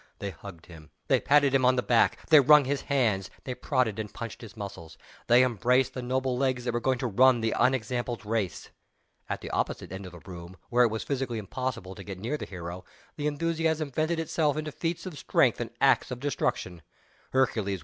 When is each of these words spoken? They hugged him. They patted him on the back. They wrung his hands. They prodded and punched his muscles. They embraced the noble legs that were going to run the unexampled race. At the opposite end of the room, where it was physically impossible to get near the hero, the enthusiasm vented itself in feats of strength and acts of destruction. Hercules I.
They 0.17 0.31
hugged 0.31 0.65
him. 0.65 0.89
They 1.09 1.19
patted 1.19 1.53
him 1.53 1.63
on 1.63 1.75
the 1.75 1.83
back. 1.83 2.25
They 2.29 2.39
wrung 2.39 2.65
his 2.65 2.81
hands. 2.81 3.29
They 3.43 3.53
prodded 3.53 3.99
and 3.99 4.11
punched 4.11 4.41
his 4.41 4.57
muscles. 4.57 4.97
They 5.27 5.43
embraced 5.43 5.93
the 5.93 6.01
noble 6.01 6.35
legs 6.35 6.65
that 6.65 6.73
were 6.73 6.79
going 6.79 6.97
to 6.97 7.05
run 7.07 7.41
the 7.41 7.53
unexampled 7.55 8.25
race. 8.25 8.71
At 9.29 9.41
the 9.41 9.51
opposite 9.51 9.91
end 9.91 10.07
of 10.07 10.11
the 10.13 10.19
room, 10.25 10.57
where 10.71 10.83
it 10.83 10.89
was 10.89 11.03
physically 11.03 11.37
impossible 11.37 11.93
to 11.93 12.03
get 12.03 12.17
near 12.17 12.35
the 12.35 12.47
hero, 12.47 12.83
the 13.15 13.27
enthusiasm 13.27 13.91
vented 13.91 14.19
itself 14.19 14.57
in 14.57 14.65
feats 14.71 15.05
of 15.05 15.19
strength 15.19 15.61
and 15.61 15.69
acts 15.79 16.09
of 16.09 16.19
destruction. 16.19 16.81
Hercules 17.29 17.79
I. 17.79 17.79